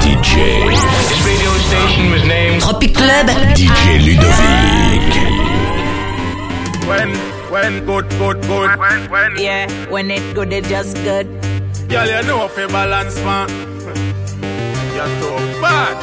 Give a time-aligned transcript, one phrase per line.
[0.00, 0.70] DJ.
[1.08, 3.26] This radio station was named Tropic Club.
[3.58, 5.02] DJ Ludovick.
[6.86, 7.10] When,
[7.50, 8.78] when, good, good, good.
[8.78, 9.36] When, when.
[9.36, 11.26] Yeah, when it good, it just good.
[11.90, 13.48] Y'all, you know if you balance, man.
[14.94, 15.98] You're too bad.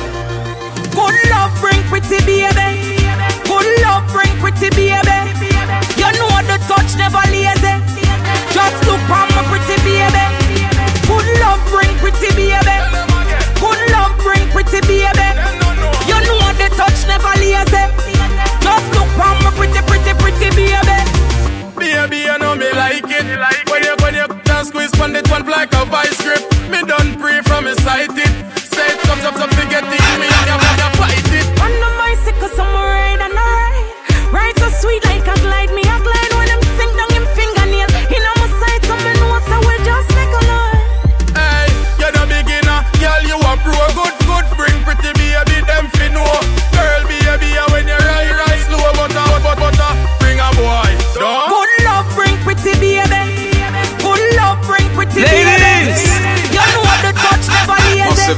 [0.92, 2.98] Good love bring pretty baby.
[3.48, 4.55] Good love bring pretty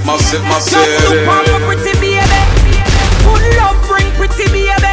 [0.08, 2.40] my, si- Just look on my pretty baby.
[3.28, 4.92] put love bring pretty baby.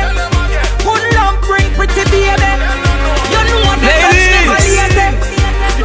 [0.83, 2.51] put love bring pretty baby.
[3.31, 3.87] You know what I'm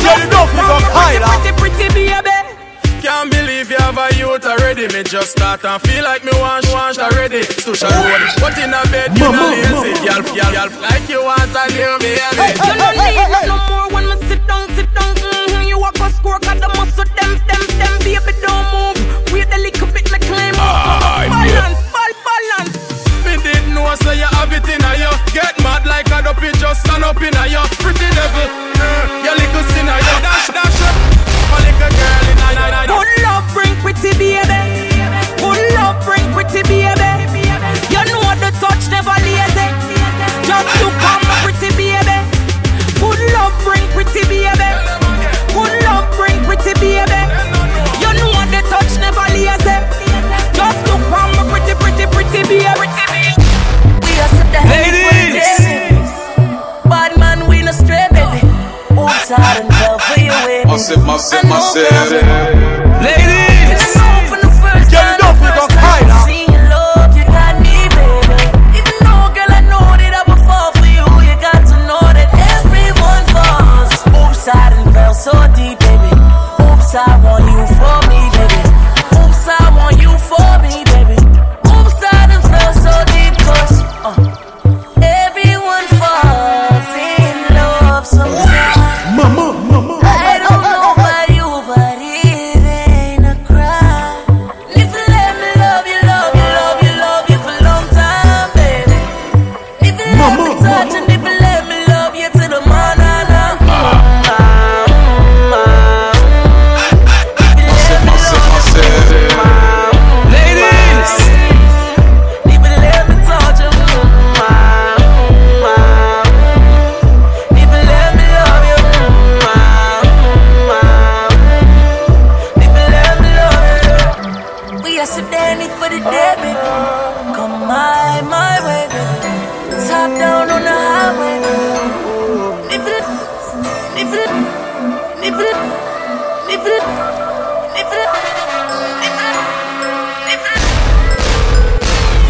[0.02, 2.36] Just look on my pretty pretty baby.
[3.06, 4.88] Can't believe you have a youth already.
[4.92, 7.44] Me just start and feel like me want want already.
[7.44, 9.96] Social road, but in a bed you know lazy.
[10.04, 12.20] Y'all, y'all, like you want a new baby.
[12.20, 13.39] You don't need no
[60.90, 62.59] sip my, sip.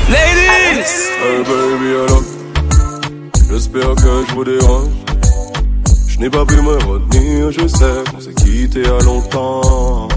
[0.09, 1.09] Ladies!
[1.21, 2.23] Hey baby, alors,
[3.51, 4.87] j'espère que je vous dérange.
[6.07, 10.07] Je n'ai pas pu me retenir, je sais qu'on s'est quitté à longtemps.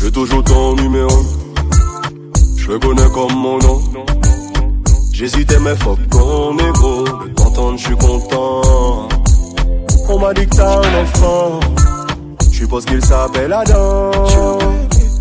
[0.00, 1.26] J'ai toujours ton numéro,
[2.56, 3.82] je le connais comme mon nom.
[5.12, 9.08] J'hésitais, mais fuck ton ego, de je suis content.
[10.08, 11.60] On m'a dit que t'as un enfant.
[12.50, 14.10] Je suppose qu'il s'appelle Adam.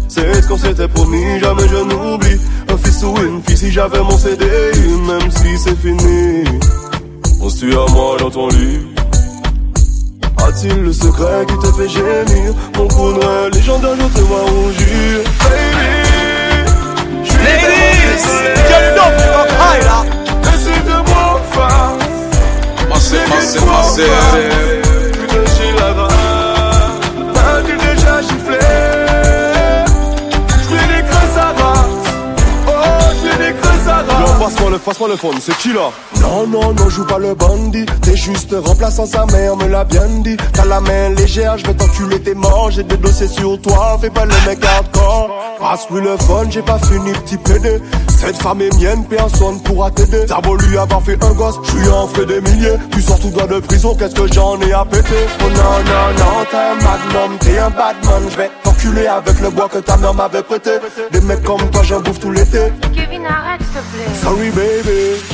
[0.07, 2.39] C'est ce qu'on s'était promis, jamais je n'oublie.
[2.69, 4.45] Un fils ou une fille, si j'avais mon CD,
[5.07, 6.43] même si c'est fini.
[7.41, 8.79] On se tue à moi dans ton lit.
[10.45, 12.53] A-t-il le secret qui te fait gémir?
[12.77, 15.19] Mon cousin légendaire, je te vois rougir.
[17.19, 17.73] Baby,
[18.11, 19.53] je suis tellement désolé.
[20.43, 20.83] Ladies,
[22.89, 24.62] Massé, massé, massé.
[34.73, 37.85] 9, passe-moi le phone, c'est qui là Non, non, non, joue pas le bandit.
[38.01, 40.35] T'es juste remplaçant, sa mère me l'a bien dit.
[40.51, 42.71] T'as la main légère, je vais t'enculer, t'es mort.
[42.71, 45.29] J'ai des dossiers sur toi, fais pas le mec hardcore.
[45.59, 47.79] Passe-lui le phone, j'ai pas fini, petit pédé.
[48.17, 50.25] Cette femme est mienne, personne pourra t'aider.
[50.27, 52.77] T'as beau lui avoir fait un gosse, je lui en fais des milliers.
[52.91, 55.27] Tu sors tout droit de prison, qu'est-ce que j'en ai à péter?
[55.39, 58.23] Oh non, non, non, t'es un magnum, t'es un badman.
[58.31, 60.71] Je vais t'enculer avec le bois que ta mère m'avait prêté.
[61.11, 62.71] Des mecs comme toi, j'en bouffe tout l'été.
[64.13, 65.32] Sorry baby,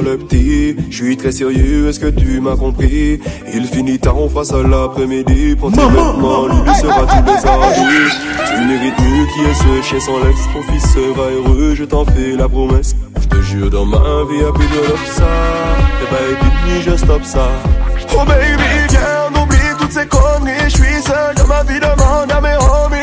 [0.00, 0.76] le petit.
[0.90, 3.20] Je suis très sérieux, est-ce que tu m'as compris?
[3.52, 5.56] Il finit tard, on face à l'après-midi.
[5.56, 8.08] Prends tes vêtements, lui sera tous les.
[8.46, 10.40] Tu mérites mieux qui est ce chien sans l'ex?
[10.52, 12.94] Ton fils sera heureux, je t'en fais la promesse.
[13.20, 15.24] Je te jure, dans ma vie, y'a plus de ça.
[16.02, 17.48] Et baby, je stoppe ça.
[18.14, 20.64] Oh baby, viens, on oublie toutes ces conneries.
[20.64, 22.98] Je suis seul dans ma vie, demande à mes homies.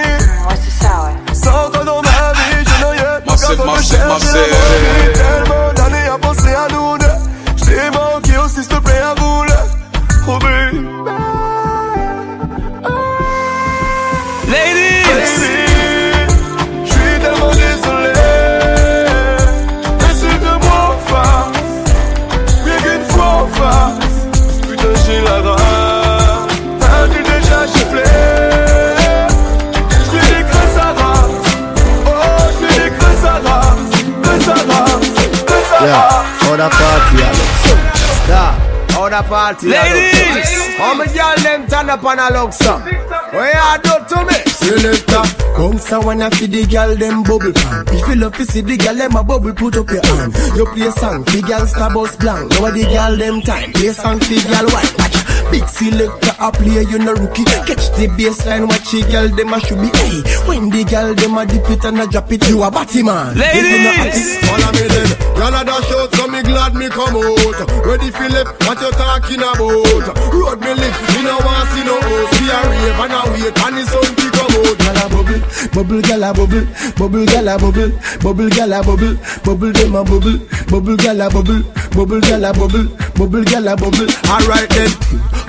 [39.20, 40.78] Yeah, other party, Ladies.
[40.78, 42.80] How me girl them turn up on a look so?
[42.80, 44.38] What you do to me?
[44.48, 45.24] Selector,
[45.58, 47.86] bounce a wanna feed the girl them bubble pan.
[47.90, 50.34] If you love to see the girl them a bubble, put up your hand.
[50.56, 52.52] You play song, the girl star bus blank.
[52.52, 55.19] Now the girl them time, play song, the girl white.
[55.50, 55.60] Watch.
[55.60, 57.44] Big selector a play, you no rookie.
[57.44, 59.90] Catch the baseline, watch the girl them a should be.
[59.98, 63.04] Hey, when the girl them a dip it and a drop it, you a batty
[63.04, 63.36] man.
[63.36, 64.40] If you no happy, Ladies.
[64.46, 67.60] Follow me then, y'all a dash out, so me glad me come out.
[67.86, 70.06] Ready for left, what you talking about?
[70.32, 72.40] Road me live, me no want see no host.
[72.40, 74.78] We a rave and a wait, and the sun to come out.
[74.80, 75.42] Gyal a bubble,
[75.74, 76.66] bubble, gyal a bubble,
[76.96, 77.92] bubble, gyal a bubble,
[78.22, 80.38] bubble, gyal a bubble, bubble them a bubble,
[80.70, 81.62] bubble, gyal a bubble,
[81.96, 82.88] bubble, gyal a bubble,
[83.18, 84.10] bubble, gyal a bubble.
[84.30, 84.92] Alright then,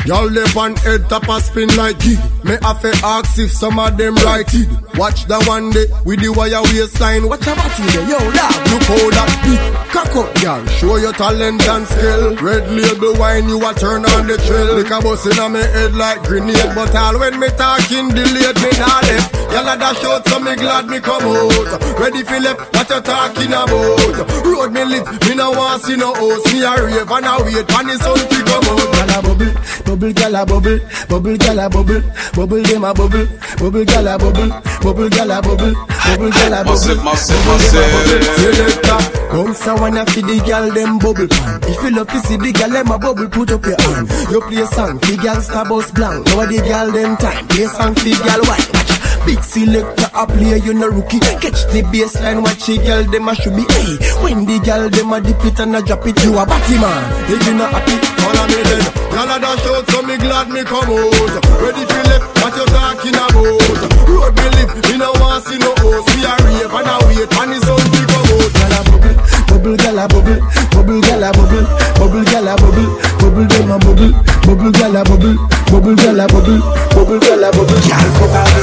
[0.07, 2.19] y'all live on head top a spin like kid.
[2.45, 4.69] Me have to ask if some of them right it.
[4.97, 7.29] Watch the one day with the wire waistline.
[7.29, 8.57] Watch a body there, yo dog.
[8.71, 9.61] Look how that big
[9.93, 10.63] cock up, girl.
[10.79, 12.37] Show your talent and skill.
[12.37, 14.77] Red label wine, you a turn on the trail.
[14.77, 18.71] Like a bus in me head like grenade, but all when me talking delayed, me
[18.81, 19.29] not left.
[19.53, 21.81] Y'all a dash out, so me glad me come out.
[21.99, 24.45] Ready left, what you talking about?
[24.47, 26.53] Road me lit, me no want see no host.
[26.53, 29.00] Me a rave and a wait, and the sun to come out.
[29.11, 29.53] A bubble,
[29.85, 30.79] bubble, gyal a bubble,
[31.09, 32.03] bubble, gyal a bubble,
[32.35, 33.27] bubble them a bubble,
[33.59, 34.49] bubble, gyal a bubble,
[34.83, 35.75] bubble, gyal a bubble,
[36.05, 36.91] bubble, gyal a bubble.
[37.01, 38.21] Bubble them a bubble.
[38.41, 41.61] Selector, bounce a wanna feed the gyal them bubble pan.
[41.65, 44.11] If you love to see the gyal them a bubble, put up your hand.
[44.31, 46.27] You play song, the gyal star bus blank.
[46.27, 48.90] Now the gyal them time, play song, the gyal white.
[49.27, 51.21] Big selector a play, you no rookie.
[51.21, 53.65] Catch the baseline, watch the girl them a should be.
[53.69, 56.77] Hey, when the girl them a dip it and a drop it, you a batty
[56.81, 57.03] man.
[57.29, 58.85] If you not happy, follow me then.
[59.13, 61.45] Y'all a dash out, so me glad me come out.
[61.61, 64.09] Ready for left, what you talking about?
[64.09, 66.09] Road me live, me no want see no host.
[66.17, 68.51] We a rave and a wait, and the sun to come out.
[68.51, 69.15] Y'all a bubble,
[69.51, 71.67] bubble, gyal a bubble, bubble, gyal a bubble,
[71.99, 72.91] bubble, gyal a bubble,
[73.21, 74.13] bubble them a bubble,
[74.47, 75.37] bubble, gyal a bubble,
[75.71, 76.59] bubble, gyal a bubble,
[76.95, 78.60] bubble, gyal a bubble.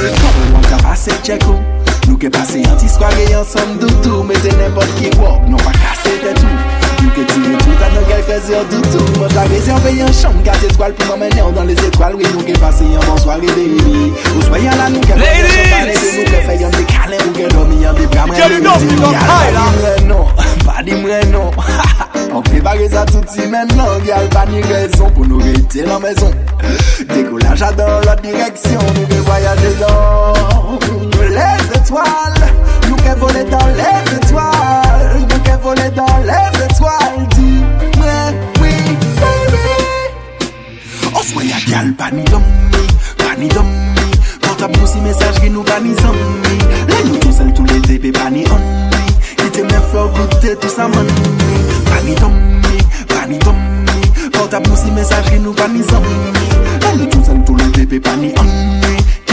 [1.28, 1.60] tchekou
[2.08, 5.74] Nou ke pase yon ti swage yon som doutou Mete nepot ki wop, nou pa
[5.76, 9.04] kase te tou Nou ke tire tout an nou kelke zyon doutou.
[9.20, 12.42] Mwen ta rezerve yon chanm, kate etwal pou emmene yon dan les etwal Oui, nou
[12.46, 14.08] ke pase yon bon sware baby.
[14.32, 14.78] Ou soyan non.
[14.78, 14.78] non.
[14.80, 17.52] la nou ke pate yon pale de nou Ke fe yon de kalen ou ke
[17.54, 21.54] domi yon de bramre Yon di mwen mwen non, pa di mwen non
[22.34, 26.34] On prepare sa touti men nan Gyal pa ni rezon pou nou rete nan mezon
[27.14, 32.04] Dekolaj adan la direksyon Nou ke voyaje dan dans les étoiles.
[32.88, 34.27] Nous devons voler dans les étoiles.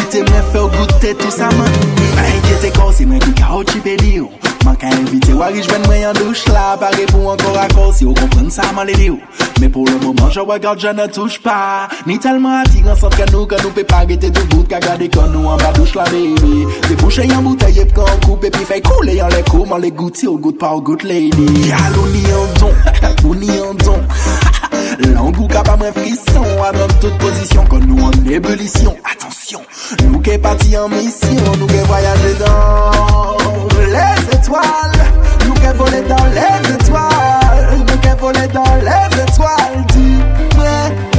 [0.05, 1.71] invite mwen fè ou goutè tout sa man.
[2.13, 4.29] Mwen enkete kon se mwen kou ka ou chipe li ou.
[4.65, 8.13] Mwen ka invite wari jwen mwen yon douche la Pare pou ankor akor si ou
[8.17, 9.17] kompren sa man li li ou.
[9.61, 13.25] Men pou le mouman je regarde je ne touche pa Ni telman atiran san ke
[13.31, 16.05] nou Ke nou pe parete tout bout Ka gade kon nou an ba douche la
[16.11, 16.67] baby.
[16.85, 19.89] Te bouche yon bouteye pkan ou koupe Pi fè koule yon le kou Man le
[19.89, 21.49] gouti ou gout pa ou gout lady.
[21.71, 22.77] Yal ou ni yon don,
[23.25, 24.05] ou ni yon don.
[25.15, 28.95] Langou ka pa mwen frison A nan tout posisyon kon nou an une ébullition.
[29.09, 29.61] Attention,
[30.03, 31.29] nous qui partis en mission,
[31.59, 33.37] nous qui voyager dans
[33.77, 35.05] les étoiles,
[35.45, 39.85] nous qui voler dans les étoiles, nous qui voler dans les étoiles.
[39.89, 40.17] Dis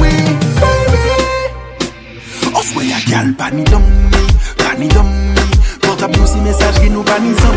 [0.01, 0.09] oui,
[0.59, 1.85] baby.
[2.53, 3.81] On se voit à Galbani dans
[4.57, 5.05] Bani dans
[5.81, 7.53] Portable nous si message qui nous pas ni banisons.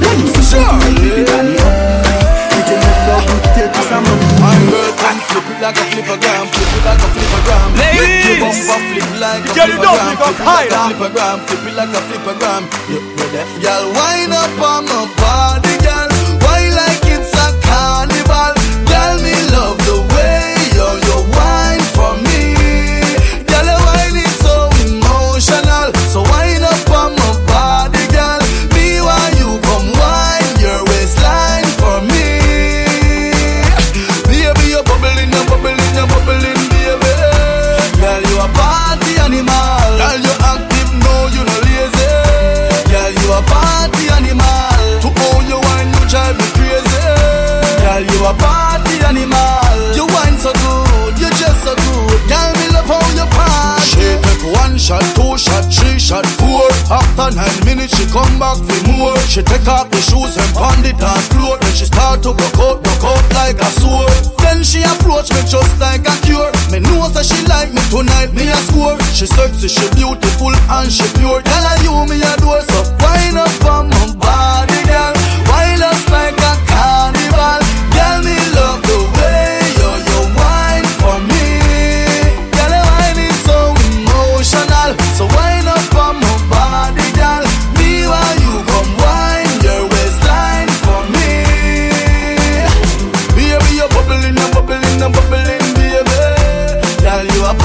[0.00, 2.10] Là nous se chante,
[2.50, 5.84] Ki te mè fò koute tout sa moun Mwen mè tan, se pou la ka
[5.92, 6.48] flip a gam
[9.30, 10.86] like a you don't flippergram, pick up flip it like a higher.
[10.90, 12.62] flippergram, flip it like a flippergram.
[12.90, 13.84] You you deaf, girl.
[13.94, 15.69] Wind up on my body,
[54.80, 56.64] shot, two shot, three shot, four.
[56.88, 59.16] After nine minutes, she come back for more.
[59.28, 61.60] She take off the shoes and pound it dance floor.
[61.60, 64.10] Then she start to broke out, broke out like a sword.
[64.40, 66.48] Then she approach me just like a cure.
[66.72, 68.96] Me know that she like me tonight, me a score.
[69.12, 71.44] She sexy, she beautiful and she pure.
[71.44, 73.19] Tell her you me a door, so wind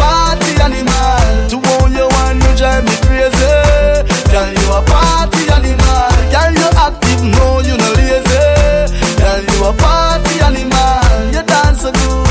[0.05, 1.25] party animal.
[1.51, 3.53] To own you one, you drive me crazy.
[4.31, 6.09] Girl, you a party animal.
[6.33, 8.45] Girl, you active, no, you no lazy.
[9.19, 11.33] Girl, you a party animal.
[11.33, 12.24] You dance so good,